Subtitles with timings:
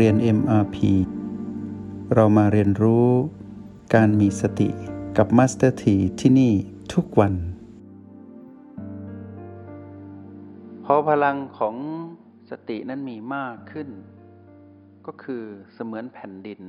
[0.00, 0.76] เรียน MRP
[2.14, 3.08] เรามาเรียนรู้
[3.94, 4.68] การมีสติ
[5.16, 6.52] กับ Master T ที่ที่นี่
[6.92, 7.34] ทุกวัน
[10.84, 11.76] พอพลังของ
[12.50, 13.88] สตินั้นมีมากขึ้น
[15.06, 15.42] ก็คือ
[15.74, 16.60] เสมือนแผ่นดิน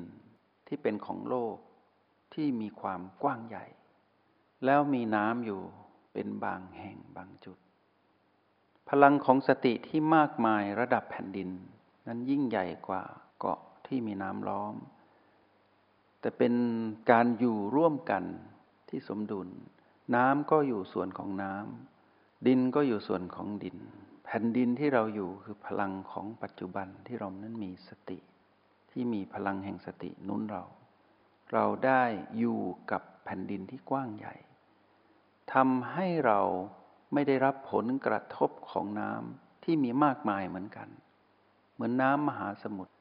[0.68, 1.56] ที่เป็นของโลก
[2.34, 3.66] ที่มีความกว้างใหญ่
[4.66, 5.62] แล้วมีน้ำอยู่
[6.14, 7.58] เป็นบางแห่งบางจุด
[8.90, 11.52] พลังของสติที่มากมายระดับแผ่นดิน
[12.08, 13.04] นั้นยิ่งใหญ่กว่า
[13.40, 14.76] เกาะที่มีน้ำล้อม
[16.20, 16.54] แต่เป็น
[17.12, 18.24] การอยู่ร่วมกัน
[18.90, 19.48] ที่สมดุล
[20.16, 23.78] น้ำก็อยู่ส่วนของน้ำดินก็อยู่ส่วนของดิน
[24.26, 28.18] แผ่นดินที่เราอยู่คือพลังของปัจจุบันที่เรานั้นมีสติ
[28.92, 30.64] ที่มีพลังแห่งสตินุนเรา
[31.54, 32.04] เราได้
[32.38, 32.62] อยู่
[32.92, 34.36] กับแผ่นดินที่กว้างใหญ่
[35.54, 36.42] ทำให้เรา
[37.14, 40.88] ไม่ได้รับผลกระทบของน้ำที่มีมากมายเหมือนกัน
[41.76, 42.94] เหมือนน้ำมหาสมุทร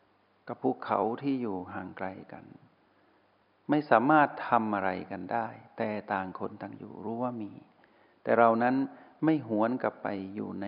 [0.49, 2.45] กับภูเขาที่อยู่ห่างไกลกัน
[3.71, 7.53] ไม่สามารถทำอะไรกันได้ แต่ต่างคนต่างอยู่รู้ว่ามี
[8.23, 8.75] แต่เรานั้น
[9.25, 10.67] ไม่หวนกลับไปอยู่ใน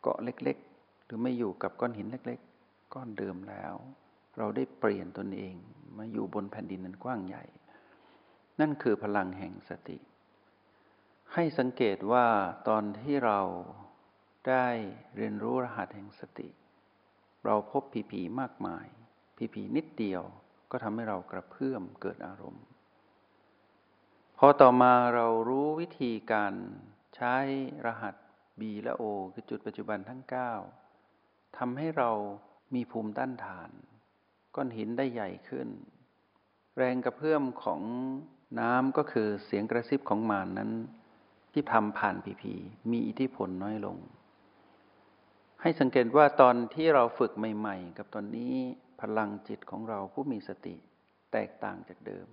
[0.00, 3.74] เกาะเล็กๆ หรือไม่อยู่กับก้อนหินเล็ก ๆ ก้อนเดิมแล้ว
[4.38, 5.54] เราได้เปลี่ยนตนเอง
[5.98, 7.44] มาอยู่บนแผ่นดินนั้นกว้างใหญ่
[8.60, 9.98] นั่นคือพลังแห่งสติ
[11.32, 12.26] ให้สังเกตว่า
[12.68, 13.40] ตอนที่เรา
[14.48, 14.66] ได้
[15.16, 16.48] เรียนรู้รหัสแห่งสติ
[17.44, 18.86] เราพบผีผีมากมาย
[19.36, 20.22] ผีผีนิดเดียว
[20.70, 22.64] ก็ทำให้เรากระเพื่อมเกิดอารมณ์
[24.38, 26.54] พอต่อมาเรารู้วิธีการ
[27.16, 27.36] ใช้
[27.86, 28.14] รหัส
[28.60, 30.22] B และ O คือจุดปัจจุบันทั้ง
[30.90, 32.10] 9ทำให้เรา
[32.74, 33.70] มีภูมิต้านทาน
[34.54, 35.68] ก้อนหินได้ใหญ่ขึ้น
[36.78, 37.80] แรงกระเพื่อมของ
[38.60, 40.70] น้ำก็คือเสียงกระซิบของมานนั้น
[41.52, 42.54] ที่ทำผ่านผีผี
[42.90, 43.96] มีอิทธิพลน้อยลง
[45.66, 48.54] ให้สังเกตว่าตอนที่เราฝึกใหม่ ๆ กับตอนนี้
[49.00, 50.76] พลังจิตของเราผู้มีสติ
[51.32, 52.28] แตกต่างจากเดิม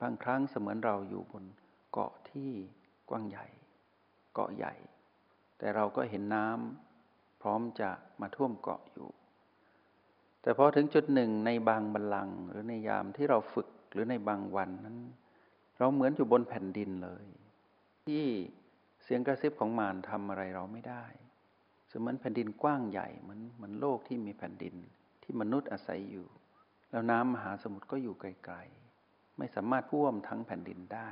[0.00, 1.44] บางครั้งเสมือนเราอยู่บน
[1.92, 2.50] เกาะที่
[3.10, 3.46] กว้างใหญ่
[4.34, 4.74] เกาะใหญ่
[5.58, 7.90] แต่เราก็เห็นน้ำพร้อมจะ
[8.20, 9.08] มาท่วมเกาะอยู่
[10.42, 14.98] แต่พอถึงจุดหนึ่งในบางบัลลังก์หรือในยามที่เราฝึกหรือในบางวันนั้น
[15.78, 17.26] เราเหมือนอยู่บนแผ่นดินเลย
[18.04, 18.24] ที่
[19.02, 21.04] เสียงกระซิบของมารทำอะไรเราไม่ได้
[21.90, 24.74] สมือนแผ่นดินกว้างใหญ่เหมือนเหมือนโลกที่มีแผ่นดิน
[25.22, 26.26] ที่มนุษย์อาศัยอยู่
[26.90, 31.10] แล้วน้ำมหาสมุทรก็อยู่ไกลๆ ไม่สามารถท่วมทั้งแผ่นดินได้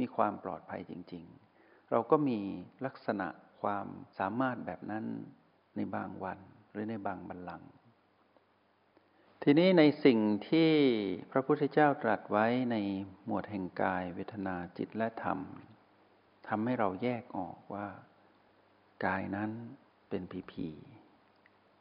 [0.00, 1.24] มีความปลอดภัยจริง
[1.58, 2.38] ๆ เราก็มี
[2.86, 3.28] ลักษณะ
[3.62, 3.86] ความ
[4.18, 5.04] สามารถแบบนั้น
[5.76, 6.38] ในบางวัน
[6.72, 7.70] หรือในบางบัลลังก์
[9.42, 10.72] ทีนี้ในสิ่งที่
[11.30, 12.76] พระพุทธเจ้าตรัสไว้ใน
[13.24, 15.38] หมวดแห่งกาย เวทนาจิตและธรรม
[16.48, 17.88] ทำให้เราแยกออกว่า
[19.06, 19.50] กายนั้น
[20.10, 20.68] เป็นผีผี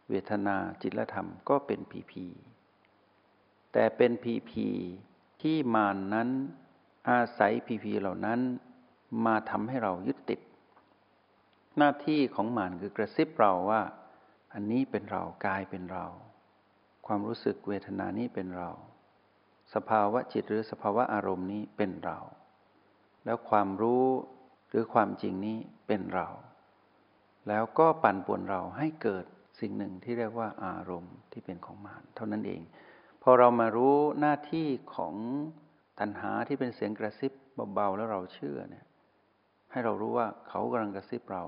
[0.10, 2.26] เวทนาจิตละธรรมก็เป็นผีผี
[3.74, 4.68] แต่เป็นผีผี
[5.42, 6.30] ที่มานนั้น
[7.10, 8.40] อาศัยผีผีเหล่านั้น
[9.26, 10.40] มาทำให้เรายึดติด
[11.78, 13.82] หน้าที่ของมานคือกระซิบเราว่า
[14.54, 16.06] อันนี้เป็นเรากายเป็นเรา
[17.06, 18.72] ความรู้สึกเวทนานี้เป็นเรา
[19.74, 22.20] สภาวะจิตหรือสภาวะอารมณ์นี้เป็นเรา
[23.26, 24.06] แล้วความรู้
[24.70, 25.58] หรือความจริงนี้
[25.88, 26.28] เป็นเรา
[27.48, 29.26] แล้วก็ปั่นป่วนเราให้เกิด
[29.60, 32.62] สิ่งหนึ่งที่เรียกว่าอารมณ์ที่เป็นของมารเท่านั้นเอง
[33.24, 35.16] พอเรามารู้หน้าที่ของ
[36.00, 37.32] ตัณหาที่เป็นเสียงกระซิบ
[37.74, 38.86] เบาๆแล้วเราเชื่อเนี่ย
[39.72, 41.44] ให้เรารู้ว่าเขากำลังกระซิบเรา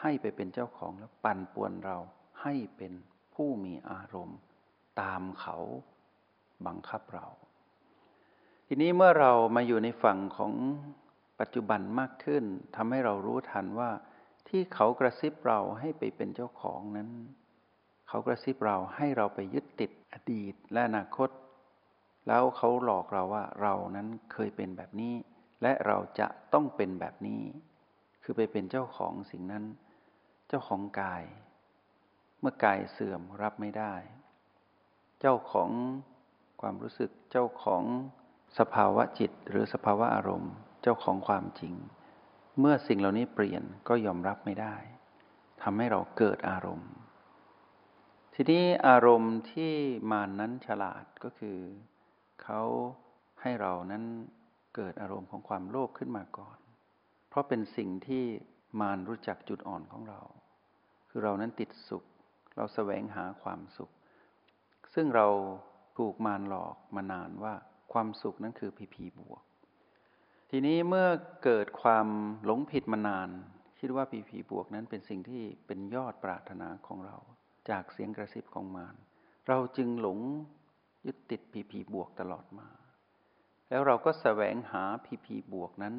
[0.00, 1.98] ให้ไปเป็นเจ้าของแล้วปั่นป่วนเรา
[2.42, 2.92] ให้เป็น
[3.34, 4.38] ผู้มีอารมณ์
[5.00, 5.56] ตามเขา
[6.66, 7.26] บังคับเรา
[8.66, 10.52] ทีนี้เมื่อเรามาอยู่ในฝั่งของ
[11.40, 12.44] ปัจจุบันมากขึ้น
[12.76, 13.90] ทำให้เรารู้ทันว่า
[14.48, 17.10] ที่เขากระซิบเราให้ไปเป็นเจ้าของนั้น
[18.08, 21.28] เขากระซิบเราให้เราไปยึดติดอดีตและอนาคต
[22.28, 25.14] แล้วเขาหลอกเราว่าเรานั้นเคยเป็นแบบนี้
[25.62, 27.42] และเราจะต้องเป็นแบบนี้
[28.22, 29.64] คือไปเป็นเจ้าของสิ่งนั้น
[30.48, 31.24] เจ้าของกาย
[32.40, 33.94] เมื่อกายเสื่อมรับไม่ได้
[35.20, 35.70] เจ้าของ
[36.60, 37.82] ความรู้สึกเจ้าของ
[38.58, 40.52] สภาวะจิตหรือสภาวะอารมณ์
[40.82, 41.74] เจ้าของความจริง
[42.60, 44.74] เมื่อสิ่งเหล่านี้เปลี่ยนก็ยอมรับไม่ได้
[45.62, 46.92] ทำให้เราเกิดอารมณ์
[48.34, 49.72] ทีนี้อารมณ์ที่
[50.12, 51.58] มานั้นฉลาดก็คือ
[52.42, 52.62] เขา
[53.42, 54.04] ให้เรานั้น
[54.76, 56.58] เกิดอารมณ์ของความโลภขึ้นมาก่อน
[57.28, 58.24] เพราะเป็นสิ่งที่
[58.80, 60.20] มารรู้จักจุดอ่อนของเรา
[61.10, 62.04] คือเรานั้นติดสุข
[62.56, 63.90] เราแสวงหาความสุข
[64.94, 65.28] ซึ่งเรา
[65.98, 67.54] ถูกมารหลอกมานานว่า
[67.92, 69.42] ความสุขนั้นคือพีพีบวก
[70.52, 71.08] ทีนี้เมื่อ
[71.44, 72.06] เกิดความ
[72.44, 73.28] หลงผิดมานาน
[73.80, 77.16] คิดว่าผีผีบวกนั้นเป็นสิ่งที่เป็นยอดปรารถนาของเรา
[77.70, 78.94] จากเสียงกระซิบของมาร
[79.48, 80.18] เราจึงหลง
[81.06, 82.68] ยึดติดพีพีบวกตลอดมา
[83.68, 85.94] แล้วเราก็แสวงหาพีพีบวกนั้น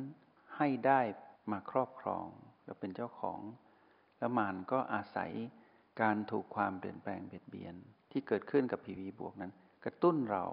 [0.58, 1.02] ให้ได้
[1.52, 2.26] มาครอบครอง
[2.66, 3.40] เราเป็นเจ้าของ
[4.20, 5.32] แล้วมานก็อาศัย
[6.02, 7.76] การถูกความเปลี่ยนแปลงเบียดเบียน
[8.12, 9.52] ที่เกิดขึ้นกับพีพีบวกนั้น
[9.86, 10.44] กระตุ้นเรา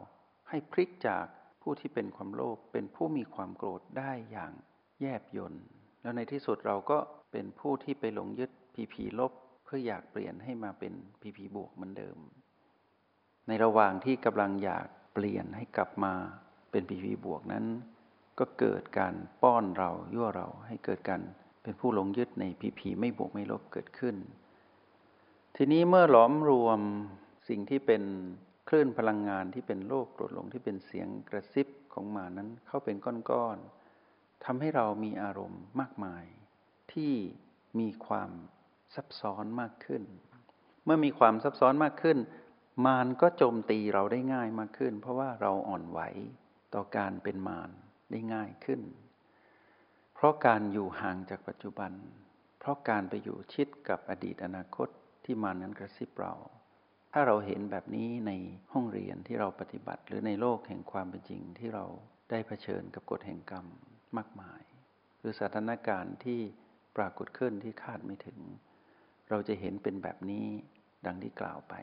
[0.49, 1.27] ให้พลิกจาก
[1.69, 4.53] ผู้ที่เป็นความโลภเป็นผู้มีความโกรธได้อย่าง
[5.01, 5.65] แยบยนต์
[6.03, 6.99] แล้วในที่สุดเราก็
[7.33, 9.33] เป็นผู้ที่ไปหลงยึดพีพีลบ
[9.65, 12.19] เพื่ออยากเปลี่ยนให้มาเป็นพีพีบวกเหมือนเดิม
[13.49, 16.15] ในระหว่างที่กำลังอยากเปลี่ยนให้กลับมา
[16.71, 17.65] เป็นพีพีบวกนั้น
[18.39, 21.21] ก็เกิดการป้อนเรายั่วเราให้เกิดการ
[21.63, 24.17] เป็นผู้หลงยึดในพีพีไม่บวกไม่ลบเกิดขึ้น
[25.57, 26.81] ทีนี้เมื่อหลอมรวม
[27.49, 28.03] สิ่งที่เป็น
[28.69, 32.97] คลื่นพลังงานที่เป็นโลกโกรธหลงที่เป็นเสียงกระซิบของมานั้นเข้าเป็น
[33.31, 36.25] ก้อนๆทำให้เรามีอารมณ์มากมาย
[36.93, 37.13] ที่
[37.81, 38.31] มีความ
[38.95, 40.03] ซับซ้อนมากขึ้น
[40.85, 42.19] เมื่อมีความซับซ้อนมากขึ้น
[42.87, 46.01] มารก็โจมตีเราได้ง่ายมากขึ้น เพราะว่าเราอ่อนไหว
[46.75, 47.71] ต่อการเป็นมาร
[48.11, 48.81] ได้ง่ายขึ้น
[50.15, 51.93] เพราะการอยู่ห่างจากปัจจุบัน
[52.59, 54.89] เพราะการไปอยู่ชิดกับอดีตอนาคต
[55.25, 56.35] ที่มารนั้นกระซิบเรา
[57.13, 58.33] ถ้าเราเห็นแบบนี้ใน
[58.73, 61.85] ห้องเรียนที่เราปฏิบัติ หรือในโลกแห่งความเป็นจริงที่เรา
[62.31, 63.67] ได้เผชิญกับกฎแห่งกรรม
[64.17, 64.63] มากมาย
[65.19, 66.41] หรือสถานการณ์ที่
[66.97, 68.39] ปรากฏขึ้นที่คาดไม่ถึง
[69.31, 70.47] เราจะเห็นเป็นแบบนี้
[71.07, 71.75] ดังที่กล่าวไป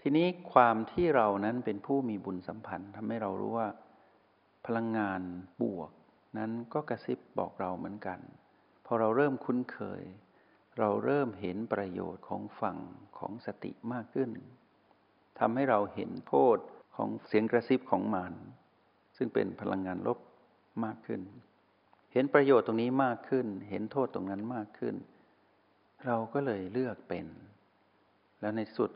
[0.00, 3.68] ทีนี้ความที่เรานั้นเป็นผู้มีบุญสัมพันธ์ทำให้เรารู้ว่า
[4.66, 5.20] พลังงาน
[5.62, 5.90] บวก
[6.38, 8.18] นั้นก็กระซิบบอกเราเหมือนกัน
[8.86, 10.02] พอเราเริ่มคุ้นเคย
[10.78, 12.78] เราเริ่มเห็นประโยชน์ของฝั่ง
[13.18, 14.30] ของสติมากขึ้น
[15.38, 16.58] ทำให้เราเห็นโทษ
[16.96, 18.32] ของเสียงกระซิบของมัน
[19.16, 20.18] ซึ่งเป็นพลังงานลบ
[20.84, 21.20] มากขึ้น
[22.12, 24.94] เห็นประโยชน์ตรงนี้มากขึ้น เห็นโทษตรงนั้นมากขึ้น
[26.06, 27.26] เราก็เลยเลือกเป็น
[28.40, 28.90] แล้วในสุด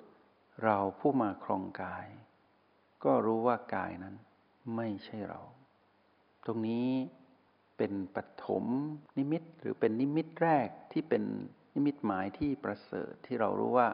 [0.65, 2.07] เราผู้มาครองกาย
[3.05, 4.15] ก็รู้ว่ากายนั้น
[4.77, 5.41] ไม่ใช่เรา
[6.47, 6.89] ตรงนี้
[7.77, 8.65] เป็นปฐม
[9.19, 11.25] นิมิตหรือเป็นนิมิตแรกที่เป็น
[11.79, 13.89] นิมิตหมายที่ประเสริฐที่เรารู้ว่า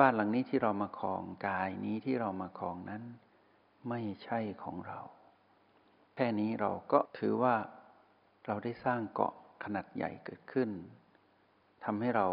[0.00, 3.02] บ้านหลังนี้ที่เรามาครองกายนี้ที่เรามาครองนั้น
[3.88, 5.00] ไม่ใช่ของเรา
[6.14, 7.56] แค่นี้เราก็ถือว่า
[8.46, 9.34] เราได้สร้างเกาะ
[9.64, 10.70] ขนาดใหญ่เกิดขึ้น
[11.84, 12.28] ทำให้เรา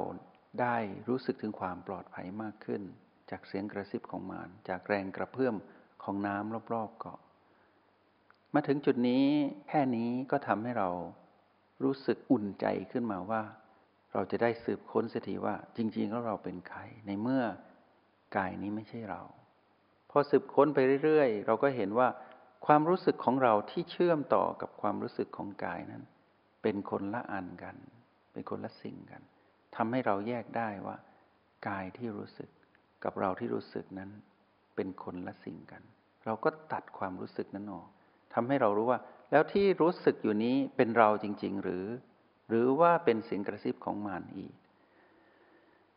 [0.62, 0.78] ได้
[1.08, 2.82] รู้สึกถึงความปลอดภัยมากขึ้น
[3.30, 5.56] จากเสียงกระซิบของมารจากแรงกระเพื่อม
[6.04, 7.20] ของน้ำรอบๆเกาะ
[8.54, 9.26] มาถึงจุดนี้
[9.68, 10.90] แค่นี้ก็ทำให้เรา
[11.84, 13.42] รู้สึกอุ่นใจขึ้นมาว่า
[14.14, 17.44] เราจะได้สืบค้นเสียทีว่า จริง ๆ แล้วเราเป็นใคร ในเมื่อ
[18.38, 19.22] กายนี้ไม่ใช่เรา
[20.10, 22.08] พอสืบค้นไปเรื่อยๆ เราก็เห็นว่า
[22.66, 26.04] ความรู้สึกของเราที่เชื่อมต่อกับความรู้สึกของกายนั้น
[26.64, 27.76] เป็นคนละอันกัน
[28.32, 29.22] เป็นคนละสิ่งกัน
[29.76, 30.98] ทำให้เราแยกได้ว่า
[31.68, 32.50] กายที่รู้สึก
[33.04, 34.10] กับเราที่รู้สึกนั้น
[34.76, 35.82] เป็นคนละสิ่งกัน
[36.26, 37.88] เราก็ตัดความรู้สึกนั้นออก
[38.34, 39.00] ทำให้เรารู้ว่า
[39.32, 41.86] แล้วที่รู้สึกอยู่นี้เป็นเราจริง ๆ หรือ
[42.52, 44.54] หรือว่าเป็นเสียงกระซิบของมารอีก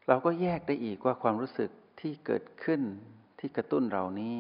[0.09, 1.71] เราก็แยกได้อีกว่าความรู้สึก
[2.01, 2.81] ที่เกิดขึ้น
[3.39, 4.39] ที่กระตุ้นเรานี้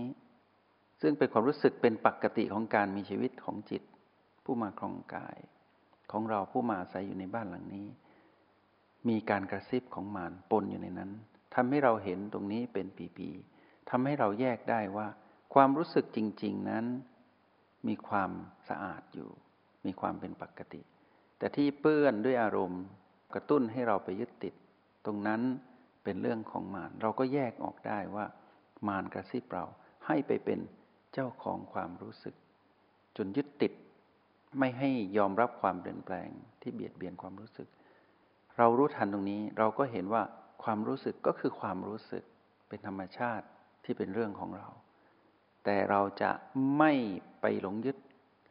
[1.02, 3.82] ซึ่งเป็นความรู้สึกเป็นปกติของการมีชีวิตของจิต
[4.44, 5.38] ผู้มาครองกาย
[6.12, 7.88] ของเราผู้มาอาศัยอยู่ในบ้านหลังนี้
[9.08, 11.10] มีการกระซิบของมารปนอยู่ในนั้น
[11.54, 12.86] ทำให้เราเห็นตรงนี้เป็น
[13.18, 15.08] ปีๆทำให้เราแยกได้ว่า
[15.54, 16.84] ความรู้สึกจริง ๆนั้น
[17.88, 18.30] มีความ
[18.68, 19.30] สะอาดอยู่
[19.86, 20.80] มีความเป็นปกติ
[21.44, 22.82] แต่ที่เปื้อนด้วยอารมณ์
[23.34, 24.54] กระตุ้นให้เราไปยึดติด
[25.06, 25.40] ตรงนั้น
[26.04, 28.26] เป็นเรื่องของมารเราก็แยกออกได้ว่า
[28.88, 29.64] มารกระซิบเรา
[30.06, 30.60] ให้ไปเป็น
[31.12, 32.34] เจ้าของความรู้สึก
[33.16, 33.72] จนยึดติด
[34.58, 36.28] ไม่ให้ยอมรับความเปลี่ยนแปลง
[36.60, 37.68] ที่เบียดเบียนความรู้สึก
[38.58, 40.22] เรารู้ทันตรงนี้เราก็เห็นว่า
[40.62, 42.24] ความรู้สึกก็คือความรู้สึก
[42.68, 43.46] เป็นธรรมชาติ
[43.84, 44.68] ที่เป็นเรื่องของเรา
[45.64, 46.30] แต่เราจะ
[46.78, 46.92] ไม่
[47.40, 47.96] ไปหลงยึด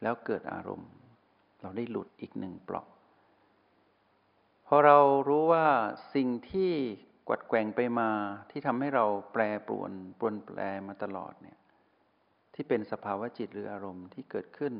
[0.02, 0.90] แล้วเกิดอารมณ์
[1.64, 2.86] เราได้หลุดอีกหนึ่งเปลาะ
[4.66, 5.66] พอเรารู้ว่า
[6.14, 6.70] สิ่งที่
[7.28, 8.10] กวัดแกว่งไปมา
[8.50, 11.58] ที่ทำให้เราแปรปรวนปรวนแปรมาตลอดเนี่ย
[12.54, 14.74] ที่เป็นสภาวะจิตหรืออารมณ์ที่เกิดขึ้น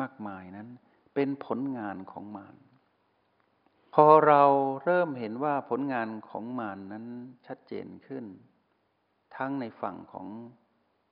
[0.00, 0.68] มากมายนั้น
[1.14, 2.56] เป็นผลงานของมาร
[3.94, 4.42] พอเรา
[4.84, 7.06] เริ่มเห็นว่าผลงานของมารนนั้น
[7.46, 8.24] ชัดเจนขึ้น
[9.36, 10.26] ทั้งในฝั่งของ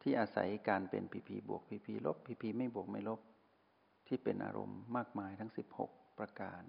[0.03, 3.21] ที่อาศัยการเป็นพีพีบวกพีพีลบพีพีไม่บวกไม่ลบ
[4.13, 6.63] ที่เป็นอารมณ์มากมายทั้งสิบหกประการ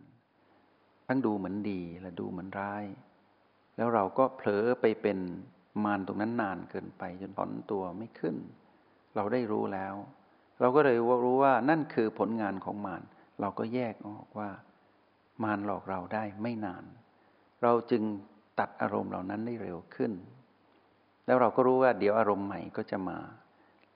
[1.07, 2.85] ทั้งดูเหมือนดีและดูเหมือนร้าย
[3.77, 5.19] แล้วเราก็เผลอไปเป็น
[5.85, 8.35] มารตรงนั้นนานเกินไป จนถอนตัวไม่ขึ้น
[9.15, 9.95] เราได้รู้แล้ว
[10.59, 13.03] เราก็เลยรู้ว่านั่นคือผลงานของมาร
[13.41, 14.49] เราก็แยกออกว่า
[15.43, 16.83] มารหลอกเราได้ไม่นาน
[17.63, 18.03] เราจึง
[18.59, 20.11] ตัดอารมณ์เหล่านั้นได้เร็วขึ้น
[21.25, 23.19] แล้วเราก็รู้ว่าเดี๋ยวอารมณ์ใหม่ก็จะมา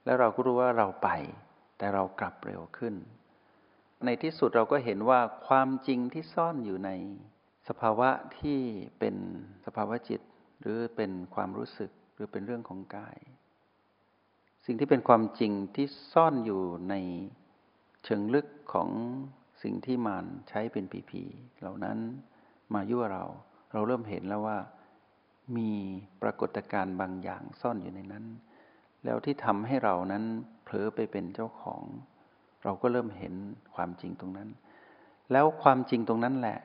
[0.04, 1.08] แล้วเราก็รู้ว่าเราไป
[1.78, 2.94] แต่เรากลับเร็วขึ้น
[4.04, 6.90] ในที่สุดเราก็เห็นว่าความจริงที่ซ่อนอยู่ใน
[7.68, 8.58] สภาวะที่
[8.98, 9.16] เป็น
[9.66, 10.20] สภาวะจิต
[10.60, 13.18] หรือเป็นความรู้สึกหรือเป็นเรื่องของกาย
[14.66, 16.94] สิ่งที่เป็นความจริงที่ซ่อนอยู่ใน
[18.04, 18.88] เชิงลึกของ
[19.62, 21.22] สิ่งที่มันใช้เป็นปีพี
[21.60, 21.98] เหล่านั้น
[22.74, 23.24] มายั่วเรา
[23.72, 24.58] เราเริ่มเห็นแล้วว่า
[25.56, 25.70] มี
[26.22, 28.24] ปรากฏการณ์บางอย่างซ่อนอยู่ในนั้น
[29.04, 30.24] แล้วที่ทำให้เรานั้น
[30.64, 31.82] เผลอไปเป็นเจ้าของ
[32.68, 33.34] เราก็เริ่มเห็น
[33.74, 34.48] ความจริงตรงนั้น
[35.32, 36.58] แล้วความจริงตรงนั้นแหละ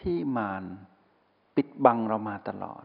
[0.00, 0.64] ที่มาร
[1.56, 2.84] ปิดบังเรามาตลอด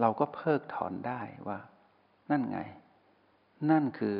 [0.00, 1.58] เราก็เพิกถอนได้ว่า
[2.30, 2.60] นั่นไง
[3.70, 4.18] นั่นคือ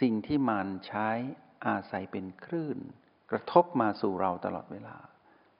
[0.00, 1.08] สิ่งที่มารใช้
[1.66, 2.78] อาศัยเป็นคลื่น
[3.30, 4.96] กระทบมาสู่เราตลอดเวลา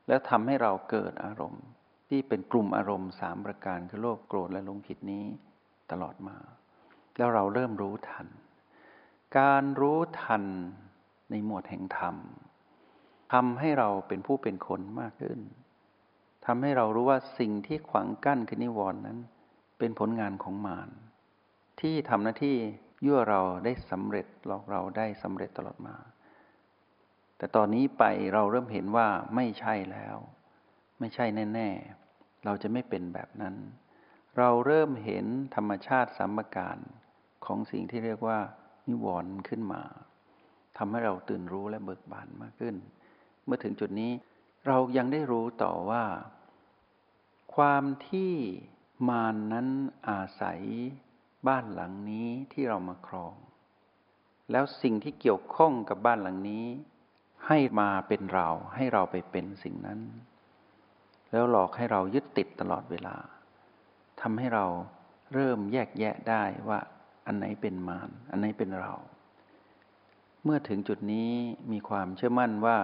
[0.08, 1.64] แล้วทำให้เราเกิดอารมณ์
[2.08, 5.24] ที่เป็นกลุ่มอารมณ์สามประการคือโลภโกรธและหลงผิดนี้
[5.92, 6.36] ตลอดมา
[7.16, 8.26] แล้วเราเริ่มรู้ทัน
[9.38, 10.44] การรู้ทัน
[11.30, 12.16] ในหมวดแห่งธรรม
[13.32, 15.40] ทำให้เราเป็นผู้เป็นคนมากขึ้น
[16.46, 19.18] ทำให้เรารู้ว่าสิ่งที่ขวางกั้นคือนิวรณ์นั้น
[19.78, 20.88] เป็นผลงานของมาร
[21.80, 22.56] ที่ทำหน้าที่
[23.04, 25.96] ยั่วเราได้สำเร็จหลอกเราได้สำเร็จตลอดมา
[27.36, 30.16] แต่ตอนนี้ไปเราเริ่มเห็นว่าไม่ใช่แล้ว
[31.00, 31.24] ไม่ใช่
[31.54, 31.68] แน่
[32.08, 33.54] ๆ เราจะไม่เป็นแบบนั้น
[34.38, 36.78] เราเริ่มเห็นธรรมชาติสัมการ
[37.46, 38.38] ของสิ่งที่เรียกว่า
[38.88, 39.82] นิวรณ์ขึ้นมา
[40.76, 42.76] ทำให้เราตื่นรู้และเบิกบานมากขึ้น
[43.44, 44.12] เมื่อถึงจุดนี้
[44.66, 46.04] เรายังได้รู้ต่อว่า
[47.54, 48.32] ความที่
[49.08, 49.68] มานนั้น
[50.08, 50.60] อาศัย
[51.48, 53.34] บ้านหลังนี้ที่เรามาครอง
[54.50, 56.66] แล้วสิ่งที่เกี่ยวข้องกับบ้านหลังนี้
[57.46, 60.00] ให้มาเป็นเราให้เราไปเป็นสิ่งนั้น
[61.30, 63.16] แล้วหลอกให้เรายึดติดตลอดเวลา
[64.20, 64.66] ทำให้เรา
[65.34, 66.80] เริ่มแยกแยะได้ว่า
[67.26, 68.92] อันไหนเป็นมารอันไหนเป็นเรา
[70.44, 71.30] เมื่อถึงจุดนี้
[71.72, 72.76] มีความเชื่อมั่นว่า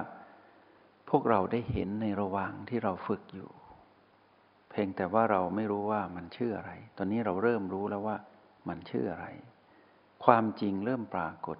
[1.10, 3.50] พวกเราได้เห็นในระหว่างที่เราฝึกอยู่
[4.70, 8.16] เพียงแต่ว่าเราไม่รู้ว่ามันชื่ออะไร ตอนนี้เราเริ่มรู้แล้วว่า
[8.68, 9.26] มันชื่ออะไร
[10.24, 11.58] ความจริงเริ่มปรากฏ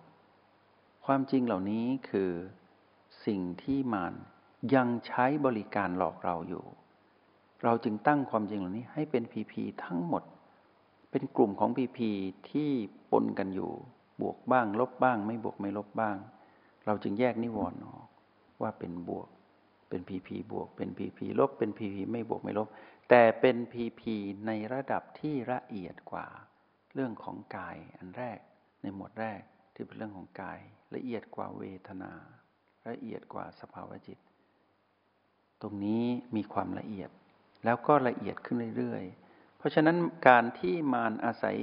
[1.07, 2.31] ความจริงเหล่านี้คือ
[3.27, 4.13] สิ่งที่มัน
[4.75, 6.65] ยังใช้บริการหลอกเราอยู่
[7.65, 10.23] เราจึงตั้งความจริงเหล่านี้ให้เป็นพีพีทั้งหมด
[11.11, 12.11] เป็นกลุ่มของพีพี
[12.51, 12.71] ที่
[13.11, 13.73] ปนกันอยู่
[14.21, 16.17] บวกบ้าง ลบบ้าง ไม่บวกไม่ลบบ้าง
[16.87, 18.07] เราจึงแยกนิวรณ์ออก
[18.63, 19.29] ว่าเป็นบวก
[19.89, 22.69] เป็นพีพีบวก เป็นพีพีลบ เป็นพีพีไม่บวกไม่ลบ
[23.09, 24.15] แต่เป็นพีพี
[24.47, 26.27] ในระดับที่ละเอียดกว่า
[26.95, 28.39] เรื่องของกายอันแรก
[28.83, 29.41] ในหมวดแรก
[29.75, 30.61] ที่เป็นเรื่องของกาย
[30.95, 32.13] ละเอียดกว่าเวทนา
[32.89, 34.19] ละเอียดกว่าสภาวะจิต
[35.63, 36.05] ตรงนี้
[36.37, 37.11] มีความละเอียด
[37.65, 39.28] แล้วก็ละเอียดขึ้นเรื่อยๆ
[39.59, 39.97] เพราะฉะนั้น
[40.29, 41.59] การที่มารอาศัย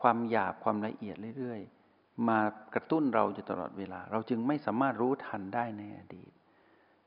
[0.00, 2.38] ความหยาบความละเอียดเรื่อยๆ มา
[2.74, 6.32] กระตุ้นเราอยู่ตลอดเวลา เราจึงไม่สามารถรู้ทันได้ในอดีต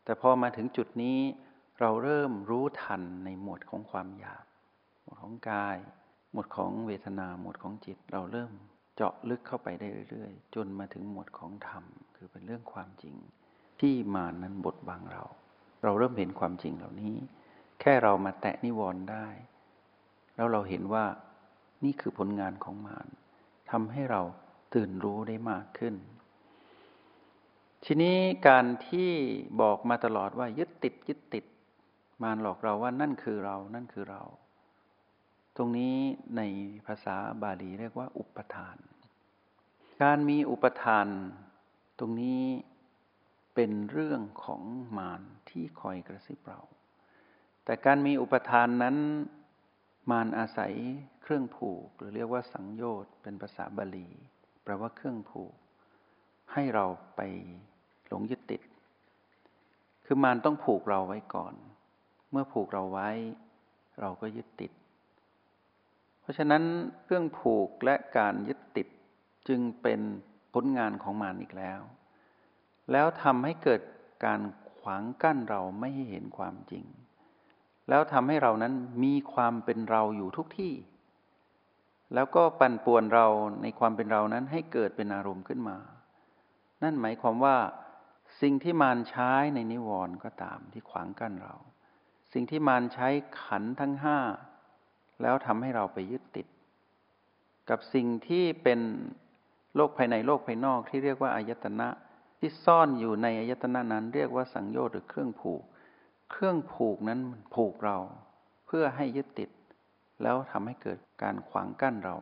[0.03, 1.19] แต่พอมาถึงจุดนี้
[1.79, 4.45] เราเริ่มรู้ทันในหมวดของความหยาบ
[5.03, 5.77] หมวดของกาย
[6.31, 8.51] หมวดของเวทนาหมวดของจิต เราเริ่ม
[8.95, 11.83] เจาะลึกเข้าไปได้เรื่อยๆ จนมาถึงหมวดของธรรม
[12.15, 13.15] คือเป็นเรื่องความจริง
[13.81, 15.23] ที่มานั้นบทบังเรา
[15.83, 17.15] เราเริ่มเห็นความจริงเหล่านี้
[17.81, 19.27] แค่เรามาแตะนิวรณ์ได้
[20.41, 21.05] แล้วเราเห็นว่า
[21.83, 23.07] นี่คือผลงานของมาร
[23.71, 24.21] ทำให้เรา
[24.73, 25.95] ตื่นรู้ได้มากขึ้น
[27.85, 28.17] ทีนี้
[28.47, 29.09] การที่
[29.61, 31.45] บอกมาตลอดว่ายึดติดยึดติด
[32.23, 34.21] มารหลอกเราว่านั่นคือเรา นั่นคือเรา
[35.57, 35.95] ตรงนี้
[36.37, 36.41] ใน
[36.85, 38.77] ภาษาบาลีเรียกว่า อุปทาน
[40.03, 41.07] การมีอุปทาน
[41.99, 42.43] ตรงนี้
[43.55, 44.61] เป็นเรื่องของ
[44.97, 46.61] มารที่คอยกระซิบเรา
[47.65, 48.97] แต่การมีอุปทานนั้น
[50.11, 50.73] มารอาศัย
[51.21, 54.09] เครื่องผูก หรือเรียกว่าสังโยชน์เป็นภาษาบาลี
[54.63, 55.53] แปลว่าเครื่องผูก
[56.53, 57.21] ให้เราไป
[58.07, 58.61] หลงยึดติด
[60.05, 61.53] คือมารต้องผูกเราไว้ก่อน
[62.31, 63.09] เมื่อผูกเราไว้
[64.01, 64.71] เราก็ยึดติด
[66.21, 66.63] เพราะฉะนั้น
[67.03, 68.87] เครื่องผูกและการยึดติด
[69.47, 70.01] จึงเป็น
[70.53, 71.81] ผลงานของมารอีกแล้ว
[72.91, 73.81] แล้วทำให้เกิด
[74.25, 74.41] การ
[74.81, 76.85] ขวางกั้นเราไม่ให้เห็นความจริง
[77.91, 80.73] แล้วทำให้เรานั้นมีความเป็นเราอยู่ทุกที่
[82.13, 83.27] แล้วก็ปั่นป่วนเรา
[83.61, 85.77] ในความเป็นเรานั้นให้เกิดเป็นอารมณ์ขึ้นมา
[86.83, 87.57] นั่นหมายความว่า
[88.41, 91.55] สิ่งที่มารใช้ในนิวรณ์ก็ตามที่ขวางกั้นเรา
[92.33, 93.07] สิ่งที่มารใช้
[93.43, 94.17] ขันทั้งห้า
[95.21, 96.47] แล้วทำให้เราไปยึดติด
[97.69, 98.79] กับสิ่งที่เป็น
[99.75, 101.89] โลกภายในโลกภายนอกที่เรียกว่าอายตนะ
[102.39, 105.63] ที่ซ่อนอยู่ในอายตนะนั้น เรียกว่าสังโยชน์หรือเครื่องผูก
[106.31, 107.19] เครื่องผูกนั้น
[107.53, 107.97] ผูกเรา
[108.65, 109.49] เพื่อให้ยึดติด
[110.21, 112.15] แล้วทำให้เกิดการขวางกั้นเรา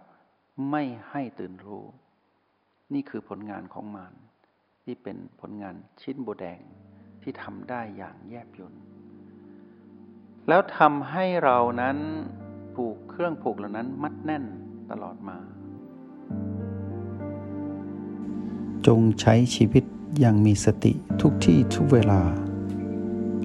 [0.71, 1.85] ไม่ให้ตื่นรู้
[2.93, 4.13] นี่คือผลงานของมาร
[4.83, 6.59] ที่เป็นผลงานชิ้นโบแดง
[7.21, 8.73] ที่ทำได้อย่างแยบยล
[10.47, 11.97] แล้วทำให้เรานั้น
[12.75, 14.43] ผูกเครื่องผูกเหล่านั้นมัดแน่น
[14.91, 15.37] ตลอดมา
[18.87, 19.83] จงใช้ชีวิต
[20.19, 22.21] อย่างมีสติทุกที่ทุกเวลา